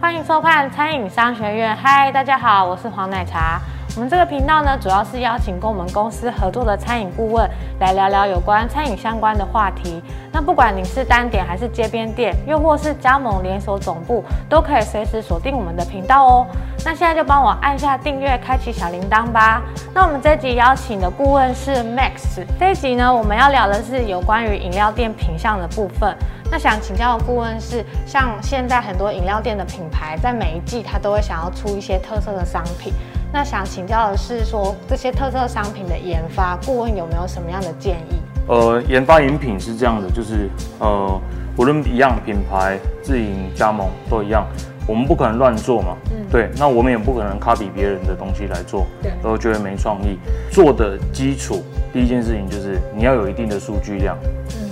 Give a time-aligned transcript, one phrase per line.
[0.00, 1.76] 欢迎收看餐饮商学院。
[1.76, 3.60] 嗨，大家好，我是黄奶茶。
[3.96, 7.48] 我们这个频道呢，主要是邀请跟我们公司合作的餐饮顾问
[7.80, 10.00] 来聊聊有关餐饮相关的话题。
[10.32, 16.46] 那不管你是单点还是街边店，又或是加盟连锁总部，都可以随时锁定我们的频道哦。
[16.84, 19.60] 那现在就帮我按下订阅，开启小铃铛吧。
[19.92, 22.44] 那我们这集邀请的顾问是 Max。
[22.60, 26.16] 这一集呢，我们要聊的是有关于饮料店品相的部分。
[26.48, 32.92] 那想请教的顾问是，像现在很多饮料店的品牌，在每一季它都会想要出一些特色的商品。
[33.32, 38.20] 那想请教的是，说这些特色商品的研发，顾问有没有什么样的建议？
[38.48, 40.48] 呃，研发饮品是这样的，就是
[40.80, 41.20] 呃，
[41.56, 44.44] 无论一样品牌、自营、加盟都一样，
[44.86, 45.96] 我们不可能乱做嘛。
[46.10, 46.16] 嗯。
[46.30, 50.18] 对，那我们也不可能 copy 别人的东西来做，对，都觉得没创意。
[50.50, 51.62] 做的基础，
[51.92, 54.16] 第一件事情就是你要有一定的数据量。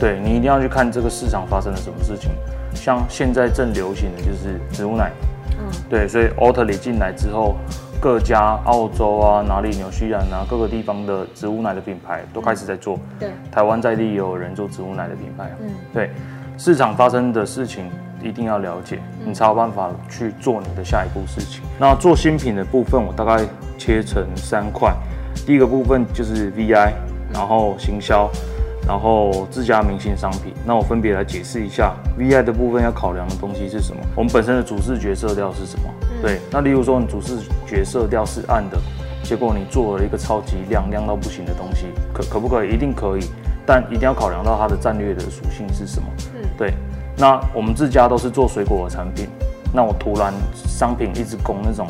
[0.00, 2.30] 对你一定要去看这个市场发生了什么事情，
[2.74, 5.10] 像现在正流行的就是植物奶，
[5.58, 7.56] 嗯，对，所以 o t l y 进来之后，
[8.00, 16.10] 各家澳洲啊、哪里、纽西兰啊各个地方的植物奶的品牌都开始在做，对，台湾在地也有人做植物奶的品牌，嗯，对，
[16.56, 17.90] 市场发生的事情
[18.22, 21.62] 一定要了解，你才有办法去做你的下一步事情。
[21.78, 23.44] 那做新品的部分，我大概
[23.76, 24.94] 切成三块，
[25.44, 26.92] 第一个部分就是 VI，
[27.32, 28.30] 然后行销。
[28.86, 34.00] 然后自家明星商品，那我分别来解释一下 VI 的部分要考量的东西是什么。
[34.16, 35.84] 我们本身的主视觉色调是什么？
[36.22, 38.78] 对，那例如说你主视觉色调是暗的，
[39.22, 42.74] 结果你做了一个超级亮亮到不行的东西，可可不可以？
[42.74, 43.22] 一定可以，
[43.66, 46.08] 但一定要考量到它的战略的属性是什么？
[46.34, 46.72] 嗯，对。
[47.16, 49.28] 那我们自家都是做水果的产品，
[49.72, 51.88] 那我突然商品一直供那种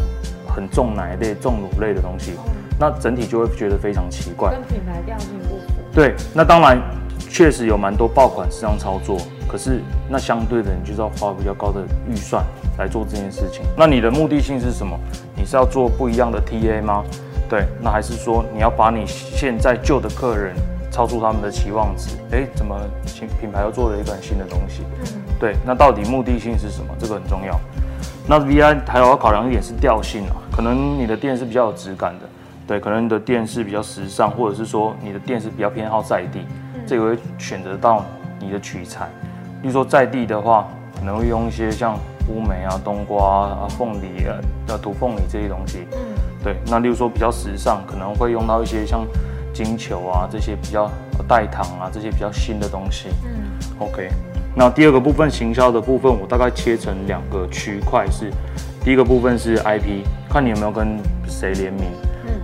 [0.49, 2.33] 很重奶类、重乳类的东西，
[2.81, 5.75] 那整体就会觉得非常奇怪，跟品牌调性不符。
[5.99, 6.81] 对，那当然
[7.29, 12.45] 确实有蛮多爆款市场操作，可是那相对的，你就是要花比较高的预算
[12.79, 13.63] 来做这件事情。
[13.77, 14.97] 那你的目的性是什么？
[15.37, 17.03] 你是要做不一样的 TA 吗？
[17.51, 20.55] 对，那还是说你要把你现在旧的客人
[20.89, 22.11] 超出他们的期望值？
[22.31, 24.85] 哎，怎么新品牌又做了一款新的东西？
[25.01, 26.95] 嗯，对，那到底目的性是什么？
[26.97, 27.59] 这个很重要。
[28.25, 32.29] 那 VI 还有要考量一点是调性啊，可能你的店是比较有质感的。
[32.69, 36.41] 对，可能你的店是比较时尚，或者是说你的店是比较偏好在地，
[36.87, 38.05] 这个会选择到
[38.39, 39.07] 你的取材。
[39.63, 44.37] 例如说在地的话，可能会用一些像乌梅啊、冬瓜啊、凤梨啊、
[44.69, 45.87] 要土凤梨这些东西。
[45.93, 45.99] 嗯，
[46.45, 46.57] 对。
[46.67, 49.07] 那例如说比较时尚，可能会用到一些像
[49.55, 50.91] 金球啊这些比较
[51.27, 53.09] 代糖啊这些比较新的东西。
[53.25, 54.11] 嗯，OK。
[54.55, 58.31] 那第二个部分行销的部分，我大概切成两个区块，是
[58.85, 61.85] 第一个部分是 IP，看你有没有跟谁联名。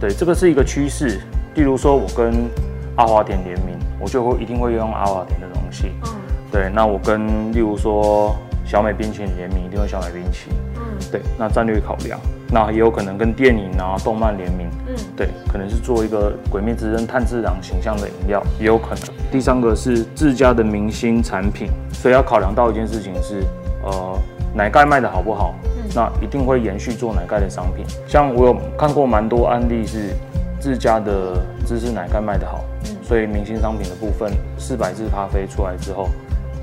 [0.00, 1.20] 对，这个是一个趋势。
[1.54, 2.48] 例如说，我跟
[2.96, 5.92] 阿华田联名，我就会一定会用阿华田的东西。
[6.04, 6.10] 嗯，
[6.50, 6.70] 对。
[6.74, 8.34] 那我跟例如说
[8.64, 10.58] 小美冰淇淋联名，一定会小美冰淇淋。
[10.76, 11.20] 嗯，对。
[11.38, 12.18] 那战略考量，
[12.50, 14.68] 那也有可能跟电影啊、动漫联名。
[14.88, 19.04] 嗯，对，可能是做一个《鬼灭之刃》炭治郎形象的饮料，也有可能。
[19.30, 23.42] 第三个是自家的明星产品，所以要考量到一件事情是，
[23.84, 24.18] 呃，
[24.54, 25.54] 奶盖卖的好不好？
[25.94, 30.14] 那一定会延续做奶盖的商品，像我有看过蛮多案例是
[30.60, 32.64] 自家的芝士奶盖卖得好，
[33.02, 36.08] 所以明星商品的部分四百支咖啡出来之后，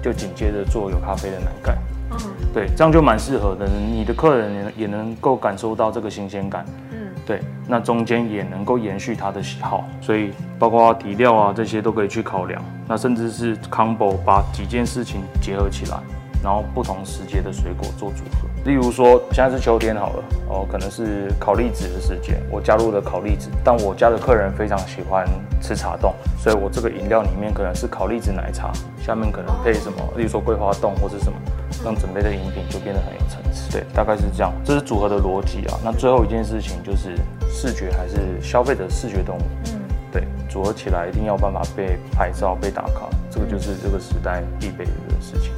[0.02, 1.78] 就紧接着做有咖啡的奶盖，
[2.12, 2.18] 嗯，
[2.54, 15.98] 对，这样就蛮适合的，你的客人也也能够感受到这个新鲜感，嗯，对，那中间也能够延续他的喜好，所以包括底料啊这些都可以去考量，那甚至是 combo 把几件事情结合起来。
[16.44, 25.28] 然后不同时节的水果做组合，例如说现在是秋天好了，哦，可能是烤栗子的时节，我加入了烤栗子，但我家的客人非常喜欢
[25.62, 31.38] 吃茶冻，所以我这个饮料里面可能是烤栗子奶茶，下面可能配什么，例如说桂花冻或是什么，
[31.86, 33.72] 让准备的饮品就变得很有层次。
[33.72, 35.78] 对，大概是这样，这是组合的逻辑啊。
[35.84, 37.16] 那最后一件事情就是
[37.52, 39.80] 视觉还是消费者视觉动物，嗯，
[40.12, 45.52] 对，组合起来一定要办法被拍照、被打卡，这个就是这个时代必备的事情。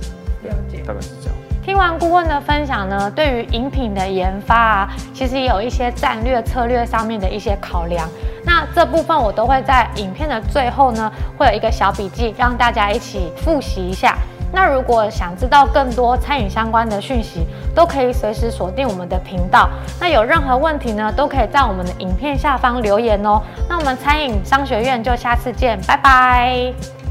[0.43, 1.35] 了解，大概是这样。
[1.63, 8.07] 听完顾问的分享呢，对于饮品的研发啊，其实也有一些战略策略上面的一些考量。
[8.45, 14.17] 那这部分我都会在影片的最后呢，会有一个小笔记，让大家一起复习一下。
[14.51, 19.69] 那如果想知道更多餐饮相关的讯息，都可以随时锁定我们的频道。
[19.99, 23.41] 那有任何问题呢，都可以在我们的影片下方留言哦。
[23.69, 27.02] 那我们餐饮商学院就下次见，拜拜。